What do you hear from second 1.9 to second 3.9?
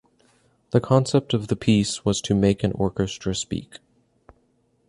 was to "make an orchestra speak".